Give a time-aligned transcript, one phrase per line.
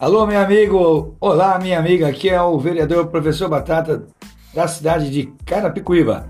[0.00, 1.16] Alô, meu amigo.
[1.18, 2.06] Olá, minha amiga.
[2.06, 4.06] Aqui é o vereador professor Batata
[4.54, 6.28] da cidade de Carapicuíba.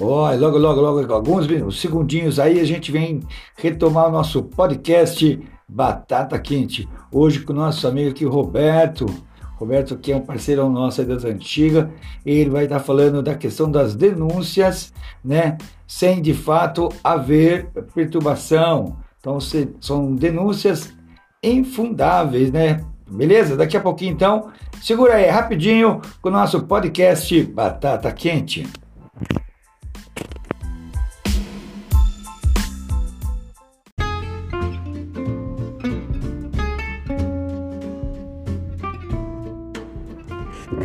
[0.00, 3.20] Olha, logo, logo, logo, alguns segundinhos aí a gente vem
[3.56, 6.88] retomar o nosso podcast Batata Quente.
[7.10, 9.06] Hoje com o nosso amigo aqui, Roberto.
[9.56, 11.88] Roberto, que é um parceiro nosso das antigas,
[12.24, 14.92] ele vai estar falando da questão das denúncias,
[15.24, 15.58] né?
[15.84, 18.98] Sem de fato haver perturbação.
[19.18, 19.38] Então,
[19.80, 20.92] são denúncias
[21.42, 22.84] infundáveis, né?
[23.10, 23.56] Beleza?
[23.56, 24.50] Daqui a pouquinho, então,
[24.80, 28.66] segura aí rapidinho com o nosso podcast Batata Quente.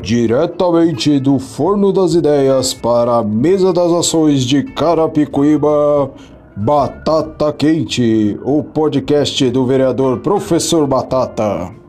[0.01, 6.11] Diretamente do Forno das Ideias para a Mesa das Ações de Carapicuíba,
[6.55, 11.84] Batata Quente, o podcast do vereador Professor Batata.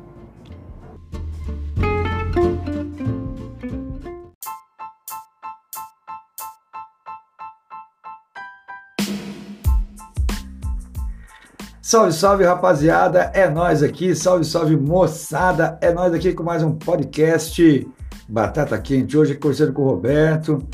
[11.89, 16.73] Salve, salve rapaziada, é nós aqui, salve, salve moçada, é nós aqui com mais um
[16.73, 17.89] podcast
[18.28, 19.17] Batata Quente.
[19.17, 20.67] Hoje conversando com o Roberto.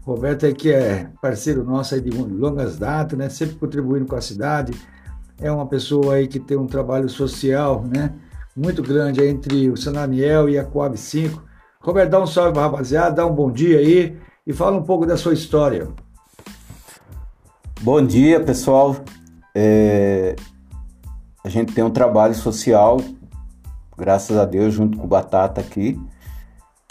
[0.00, 3.28] Roberto é que é parceiro nosso aí de longas datas, né?
[3.28, 4.72] Sempre contribuindo com a cidade.
[5.38, 8.14] É uma pessoa aí que tem um trabalho social, né?
[8.56, 11.44] Muito grande entre o São Daniel e a Coab 5.
[11.78, 15.04] Roberto, dá um salve pra rapaziada, dá um bom dia aí e fala um pouco
[15.04, 15.88] da sua história.
[17.82, 18.96] Bom dia, pessoal.
[19.54, 20.34] É,
[21.44, 22.98] a gente tem um trabalho social,
[23.96, 26.00] graças a Deus, junto com o Batata aqui.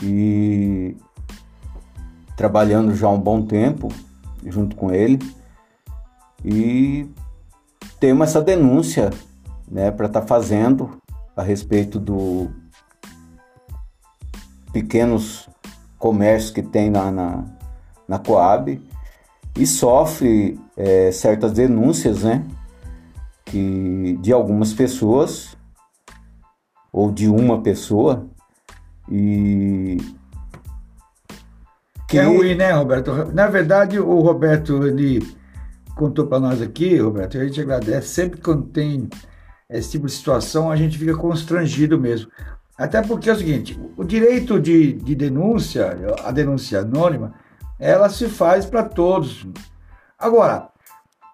[0.01, 0.95] E
[2.37, 3.89] trabalhando já há um bom tempo
[4.45, 5.19] junto com ele.
[6.45, 7.09] E
[7.99, 9.09] temos essa denúncia
[9.67, 11.01] né, para estar tá fazendo
[11.35, 12.51] a respeito do
[14.71, 15.49] pequenos
[15.97, 17.43] comércios que tem lá na,
[18.07, 18.79] na Coab
[19.57, 22.45] e sofre é, certas denúncias, né?
[23.53, 25.55] Que de algumas pessoas
[26.91, 28.27] ou de uma pessoa
[29.07, 29.97] e
[32.09, 33.11] que é ruim, né, Roberto?
[33.31, 35.21] Na verdade, o Roberto ele
[35.95, 39.07] contou para nós aqui, Roberto, a gente agradece sempre quando tem
[39.69, 42.31] esse tipo de situação, a gente fica constrangido mesmo.
[42.75, 47.35] Até porque é o seguinte, o direito de, de denúncia, a denúncia anônima,
[47.79, 49.47] ela se faz para todos.
[50.17, 50.69] Agora,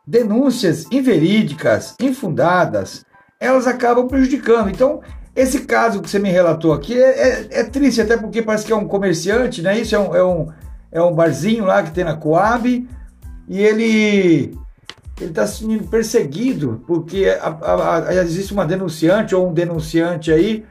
[0.10, 3.06] denúncias inverídicas, infundadas,
[3.40, 4.70] elas acabam prejudicando.
[4.70, 5.02] Então,
[5.36, 8.74] esse caso que você me relatou aqui é, é, é triste, até porque parece que
[8.74, 9.80] é um comerciante, né?
[9.80, 10.48] Isso é um, é um,
[10.92, 12.90] é um barzinho lá que tem na Coab
[13.48, 14.58] e ele
[15.22, 20.66] ele está sendo perseguido porque a, a, a, existe uma denunciante ou um denunciante aí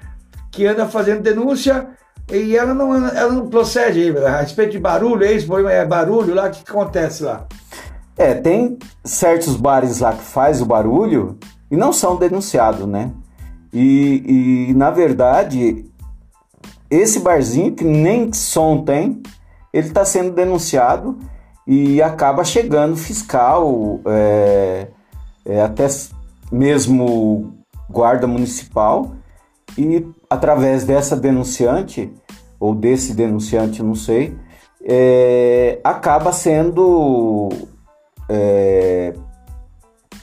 [0.51, 1.87] que anda fazendo denúncia
[2.33, 6.47] e ela não, ela não procede a respeito de barulho, é isso, é barulho lá,
[6.47, 7.47] o que acontece lá?
[8.19, 11.39] É, tem certos bares lá que faz o barulho
[11.71, 13.13] e não são denunciados, né?
[13.73, 15.87] E, e na verdade,
[16.91, 19.23] esse barzinho que nem som tem,
[19.73, 21.17] ele está sendo denunciado
[21.65, 24.89] e acaba chegando fiscal, é,
[25.47, 25.87] é, até
[26.51, 27.53] mesmo
[27.89, 29.13] guarda municipal,
[29.77, 32.13] e através dessa denunciante,
[32.59, 34.37] ou desse denunciante, não sei,
[34.83, 37.51] é, acaba sendo
[38.29, 39.15] é,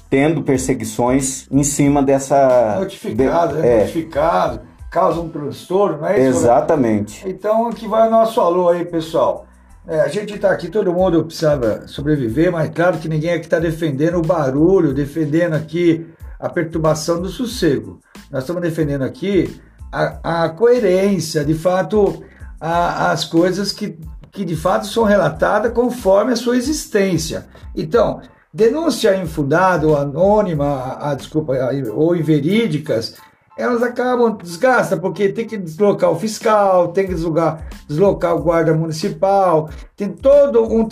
[0.10, 2.78] tendo perseguições em cima dessa.
[2.80, 4.62] Notificado, de, é, notificado,
[4.92, 6.40] causa um transtorno, não é isso?
[6.40, 7.28] Exatamente.
[7.28, 9.46] Então aqui vai o nosso alô aí, pessoal.
[9.88, 13.60] É, a gente está aqui, todo mundo precisava sobreviver, mas claro que ninguém aqui está
[13.60, 16.08] defendendo o barulho, defendendo aqui
[16.40, 18.00] a perturbação do sossego.
[18.32, 19.62] Nós estamos defendendo aqui
[19.92, 22.24] a, a coerência, de fato,
[22.60, 23.98] a, as coisas que
[24.36, 27.48] que de fato são relatadas conforme a sua existência.
[27.76, 28.22] Então,
[28.54, 31.54] denúncia infundada ou anônima, a, a, desculpa,
[31.94, 33.16] ou inverídicas,
[33.58, 38.74] elas acabam desgasta porque tem que deslocar o fiscal, tem que deslocar, deslocar o guarda
[38.74, 40.86] municipal, tem toda um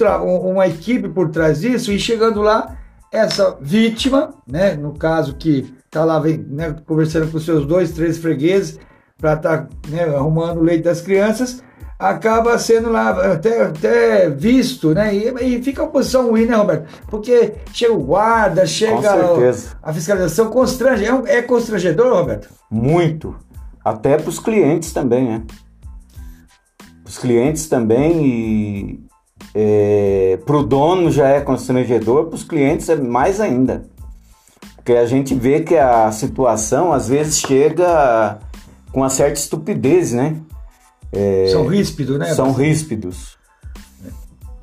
[0.50, 2.78] uma equipe por trás disso e chegando lá
[3.12, 8.18] essa vítima, né, no caso que está lá vem, né, conversando com seus dois, três
[8.18, 8.80] fregueses
[9.18, 11.62] para estar tá, né, arrumando o leite das crianças,
[12.04, 15.16] acaba sendo lá até, até visto, né?
[15.16, 16.86] E, e, fica uma posição ruim, né, Roberto?
[17.08, 21.06] Porque chega o guarda, chega a, a, fiscalização, constrange.
[21.06, 22.50] É, é constrangedor, Roberto?
[22.70, 23.36] Muito.
[23.84, 25.44] Até para os clientes também, né?
[27.06, 29.04] Os clientes também e
[29.56, 33.86] é, para o dono já é constrangedor, para os clientes é mais ainda.
[34.76, 38.40] Porque a gente vê que a situação às vezes chega
[38.92, 40.36] com uma certa estupidez, né?
[41.14, 42.34] É, são ríspidos, né?
[42.34, 43.38] São ríspidos.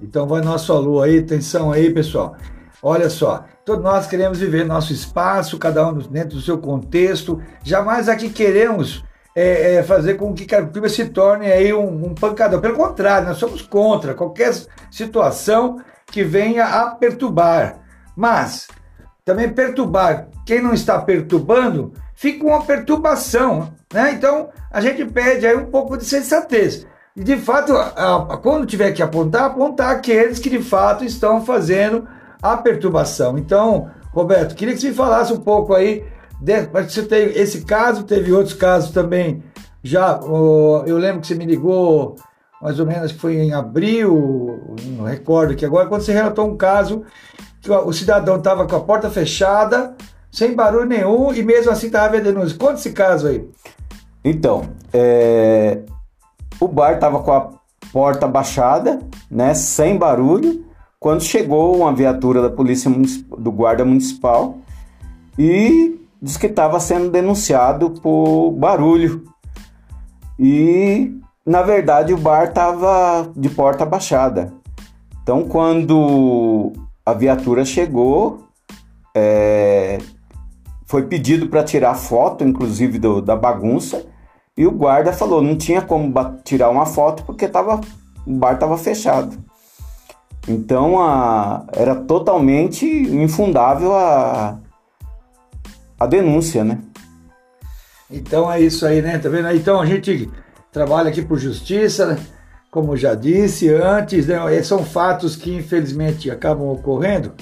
[0.03, 2.35] Então vai nosso alô aí, atenção aí, pessoal.
[2.83, 7.41] Olha só, todos nós queremos viver nosso espaço, cada um dentro do seu contexto.
[7.63, 9.05] Jamais aqui queremos
[9.37, 12.61] é, é, fazer com que Carapicuíba se torne aí um, um pancador.
[12.61, 14.53] Pelo contrário, nós somos contra qualquer
[14.91, 17.79] situação que venha a perturbar.
[18.17, 18.67] Mas
[19.25, 23.73] também perturbar quem não está perturbando fica uma perturbação.
[23.93, 24.13] Né?
[24.13, 26.87] Então a gente pede aí um pouco de sensatez.
[27.17, 27.73] E de fato,
[28.43, 32.07] quando tiver que apontar, apontar aqueles que de fato estão fazendo
[32.43, 33.39] a perturbação.
[33.39, 36.05] Então, Roberto, queria que você falasse um pouco aí,
[36.39, 39.43] de, você tem esse caso, teve outros casos também.
[39.83, 42.17] Já, eu lembro que você me ligou
[42.61, 46.57] mais ou menos que foi em abril, não recordo que agora, quando você relatou um
[46.57, 47.03] caso
[47.63, 49.97] que o cidadão estava com a porta fechada,
[50.31, 52.59] sem barulho nenhum, e mesmo assim estava vendendo denúncia.
[52.59, 53.49] Conta esse caso aí.
[54.25, 55.81] Então, é...
[56.61, 57.51] o bar estava com a
[57.93, 59.01] porta baixada,
[59.31, 60.65] né, sem barulho,
[60.99, 62.91] quando chegou uma viatura da polícia
[63.39, 64.59] do guarda municipal
[65.39, 69.25] e disse que estava sendo denunciado por barulho.
[70.39, 74.53] E na verdade o bar estava de porta baixada.
[75.23, 76.73] Então quando
[77.05, 78.45] a viatura chegou,
[79.17, 79.99] é,
[80.91, 84.05] foi pedido para tirar foto, inclusive do, da bagunça,
[84.57, 87.81] e o guarda falou não tinha como tirar uma foto porque tava,
[88.27, 89.39] o bar estava fechado.
[90.49, 94.59] Então a, era totalmente infundável a,
[95.97, 96.81] a denúncia, né?
[98.11, 99.17] Então é isso aí, né?
[99.17, 99.49] Tá vendo?
[99.53, 100.29] Então a gente
[100.73, 102.19] trabalha aqui por justiça, né?
[102.69, 104.61] como já disse antes, né?
[104.65, 107.33] são fatos que infelizmente acabam ocorrendo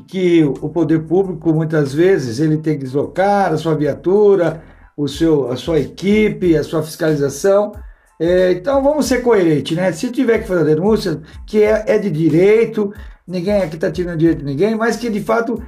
[0.00, 4.62] que o poder público muitas vezes ele tem que deslocar a sua viatura,
[4.96, 7.72] o seu, a sua equipe, a sua fiscalização
[8.18, 9.92] é, então vamos ser coerentes, né?
[9.92, 12.92] Se tiver que fazer denúncia, que é, é de direito,
[13.26, 15.62] ninguém aqui está tirando direito de ninguém, mas que de fato,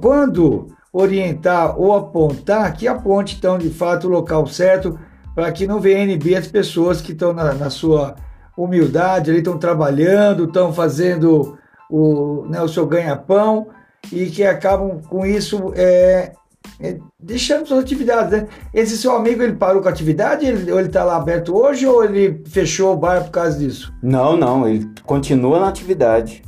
[0.00, 4.98] quando orientar ou apontar, que aponte então de fato o local certo
[5.34, 8.14] para que não venha inibir as pessoas que estão na, na, sua
[8.56, 11.58] humildade, estão trabalhando, estão fazendo
[11.90, 13.68] o, né, o seu ganha-pão
[14.12, 16.32] e que acabam com isso é,
[16.80, 18.48] é, deixando suas atividades, né?
[18.72, 20.46] Esse seu amigo, ele parou com a atividade?
[20.46, 23.92] Ele, ou ele está lá aberto hoje ou ele fechou o bar por causa disso?
[24.02, 26.42] Não, não, ele continua na atividade.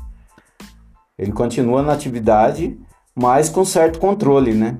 [1.18, 2.78] Ele continua na atividade,
[3.14, 4.76] mas com certo controle, né?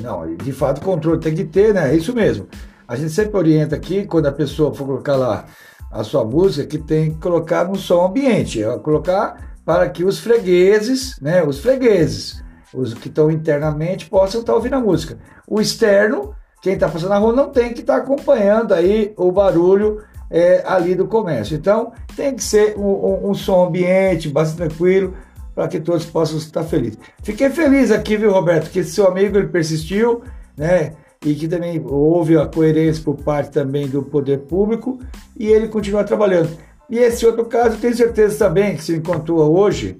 [0.00, 1.92] Não, de fato, controle tem que ter, né?
[1.92, 2.46] É isso mesmo.
[2.86, 5.46] A gente sempre orienta aqui, quando a pessoa for colocar lá
[5.90, 10.18] a sua música, que tem que colocar no som ambiente, é colocar para que os
[10.18, 11.42] fregueses, né?
[11.42, 12.44] Os fregueses
[12.76, 15.18] os que estão internamente possam estar ouvindo a música.
[15.48, 19.32] O externo, quem está passando na rua, não tem que estar tá acompanhando aí o
[19.32, 21.56] barulho é, ali do comércio.
[21.56, 25.14] Então, tem que ser um, um, um som ambiente, bastante tranquilo,
[25.54, 26.98] para que todos possam estar felizes.
[27.22, 30.22] Fiquei feliz aqui, viu, Roberto, que seu amigo ele persistiu,
[30.56, 30.92] né?
[31.26, 35.00] E que também houve a coerência por parte também do poder público
[35.36, 36.56] e ele continua trabalhando.
[36.88, 39.98] E esse outro caso, tenho certeza também que se encontrou hoje,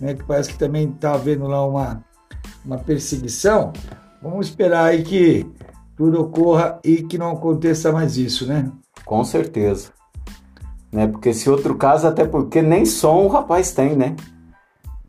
[0.00, 2.04] né, que parece que também está havendo lá uma,
[2.64, 3.72] uma perseguição.
[4.20, 5.46] Vamos esperar aí que
[5.96, 8.68] tudo ocorra e que não aconteça mais isso, né?
[9.04, 9.90] Com certeza.
[10.90, 11.06] Né?
[11.06, 14.16] Porque esse outro caso, até porque nem som o rapaz tem, né?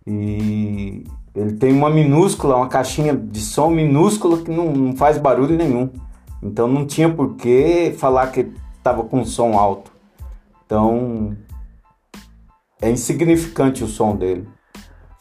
[0.05, 5.57] E ele tem uma minúscula, uma caixinha de som minúscula que não, não faz barulho
[5.57, 5.89] nenhum.
[6.41, 9.91] Então não tinha por que falar que estava com som alto.
[10.65, 11.35] Então
[12.81, 14.47] é insignificante o som dele.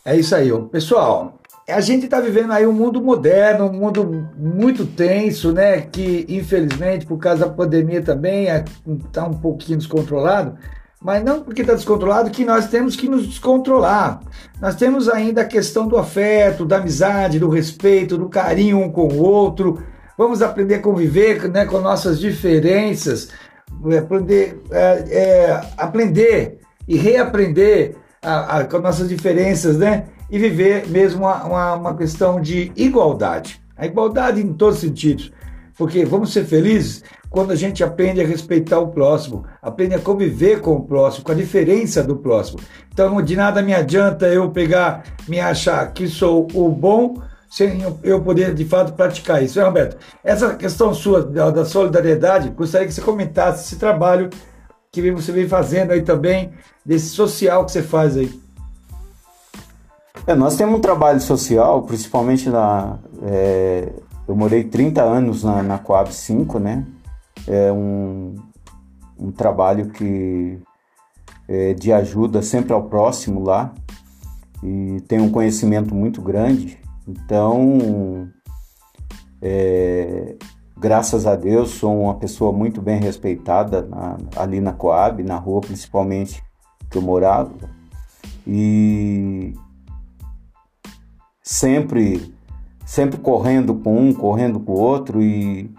[0.05, 1.41] É isso aí, pessoal.
[1.67, 5.81] A gente está vivendo aí um mundo moderno, um mundo muito tenso, né?
[5.81, 10.59] Que infelizmente, por causa da pandemia também, está é, um pouquinho descontrolado.
[11.05, 14.21] Mas não porque está descontrolado que nós temos que nos descontrolar.
[14.59, 19.07] Nós temos ainda a questão do afeto, da amizade, do respeito, do carinho um com
[19.09, 19.83] o outro.
[20.17, 23.29] Vamos aprender a conviver né, com nossas diferenças,
[23.99, 30.07] aprender, é, é, aprender e reaprender a, a, com nossas diferenças, né?
[30.31, 33.61] E viver mesmo uma, uma, uma questão de igualdade.
[33.77, 35.31] A igualdade em todos os sentidos.
[35.77, 40.61] Porque vamos ser felizes quando a gente aprende a respeitar o próximo, aprende a conviver
[40.61, 42.61] com o próximo, com a diferença do próximo.
[42.93, 48.21] Então, de nada me adianta eu pegar, me achar que sou o bom, sem eu
[48.21, 49.59] poder de fato praticar isso.
[49.59, 49.97] Né, Roberto?
[50.23, 54.31] Essa questão sua da, da solidariedade, gostaria que você comentasse esse trabalho
[54.93, 56.53] que você vem fazendo aí também,
[56.87, 58.33] desse social que você faz aí.
[60.25, 63.89] É, nós temos um trabalho social, principalmente na, é,
[64.29, 66.87] Eu morei 30 anos na, na Coab 5, né?
[67.47, 68.35] É um,
[69.19, 70.59] um trabalho que
[71.49, 73.75] é de ajuda sempre ao próximo lá
[74.63, 76.79] e tem um conhecimento muito grande.
[77.07, 78.29] Então,
[79.43, 80.37] é,
[80.77, 85.61] graças a Deus, sou uma pessoa muito bem respeitada na, ali na Coab, na rua
[85.61, 86.43] principalmente
[86.91, 87.53] que eu morava.
[88.47, 89.55] E
[91.43, 92.35] sempre
[92.87, 95.71] sempre correndo com um, correndo com o outro e,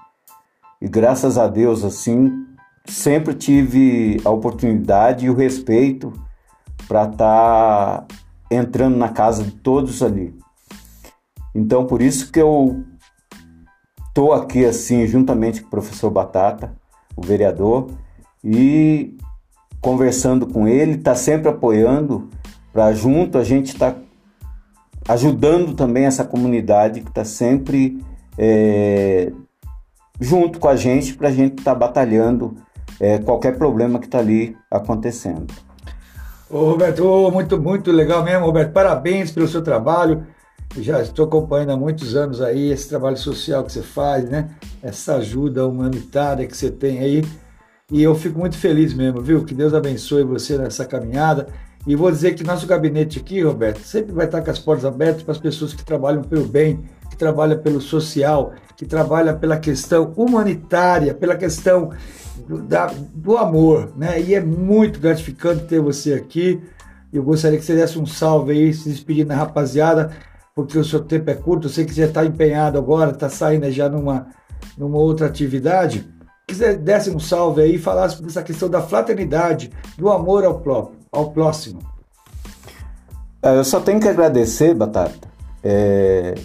[0.82, 2.46] e graças a Deus assim
[2.86, 6.14] sempre tive a oportunidade e o respeito
[6.88, 8.06] para estar tá
[8.52, 10.38] entrando na casa de todos ali.
[11.54, 12.84] Então por isso que eu
[14.14, 16.76] tô aqui assim juntamente com o professor Batata,
[17.16, 17.90] o vereador,
[18.44, 19.18] e
[19.82, 22.30] conversando com ele, está sempre apoiando
[22.72, 24.00] para junto a gente estar tá
[25.08, 28.04] ajudando também essa comunidade que está sempre
[28.38, 29.32] é,
[30.20, 32.56] junto com a gente para a gente estar tá batalhando
[33.00, 35.54] é, qualquer problema que está ali acontecendo.
[36.50, 38.72] Ô Roberto, muito, muito legal mesmo, Roberto.
[38.72, 40.26] Parabéns pelo seu trabalho.
[40.78, 44.50] Já estou acompanhando há muitos anos aí esse trabalho social que você faz, né?
[44.84, 47.26] Essa ajuda humanitária que você tem aí.
[47.92, 49.46] E eu fico muito feliz mesmo, viu?
[49.46, 51.48] Que Deus abençoe você nessa caminhada.
[51.88, 55.22] E vou dizer que nosso gabinete aqui, Roberto, sempre vai estar com as portas abertas
[55.24, 60.14] para as pessoas que trabalham pelo bem, que trabalham pelo social, que trabalham pela questão
[60.16, 61.92] humanitária, pela questão
[62.48, 64.22] do, da, do amor, né?
[64.22, 66.62] E é muito gratificante ter você aqui.
[67.12, 70.12] Eu gostaria que você desse um salve aí, se despedindo da rapaziada,
[70.54, 71.68] porque o seu tempo é curto.
[71.68, 74.28] Eu sei que você está empenhado agora, está saindo já numa,
[74.78, 76.00] numa outra atividade.
[76.00, 80.60] Se quiser desse um salve aí e falasse dessa questão da fraternidade, do amor ao
[80.60, 81.80] próprio ao próximo.
[83.42, 85.28] É, eu só tenho que agradecer, Batata,
[85.64, 86.36] é,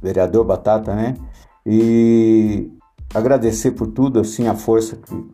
[0.00, 1.16] vereador Batata, né?
[1.70, 2.70] E
[3.14, 5.26] agradecer por tudo, assim, a força que,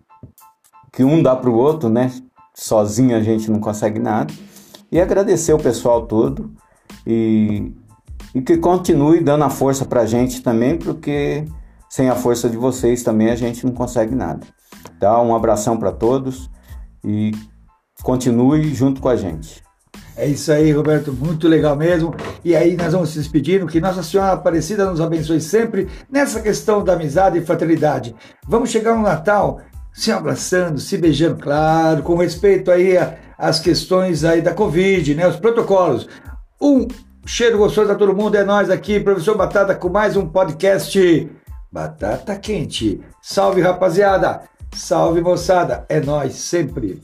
[0.93, 2.11] que um dá para o outro, né?
[2.53, 4.35] Sozinho a gente não consegue nada.
[4.91, 6.53] E agradecer o pessoal todo
[7.07, 7.73] e,
[8.35, 11.45] e que continue dando a força para a gente também, porque
[11.89, 14.45] sem a força de vocês também a gente não consegue nada.
[14.99, 15.21] Tá?
[15.23, 16.51] Um abração para todos
[17.05, 17.31] e
[18.03, 19.64] continue junto com a gente.
[20.17, 22.15] É isso aí, Roberto, muito legal mesmo.
[22.45, 26.85] E aí nós vamos se despedindo, que Nossa Senhora Aparecida nos abençoe sempre nessa questão
[26.85, 28.15] da amizade e fraternidade.
[28.47, 29.61] Vamos chegar no Natal
[29.93, 32.97] se abraçando, se beijando, claro, com respeito aí
[33.39, 36.09] às questões aí da Covid, né, os protocolos.
[36.61, 36.87] Um
[37.25, 41.31] cheiro gostoso a todo mundo, é nós aqui, professor Batata, com mais um podcast
[41.71, 43.01] Batata Quente.
[43.23, 44.43] Salve, rapaziada!
[44.75, 45.87] Salve, moçada!
[45.89, 47.01] É nós sempre!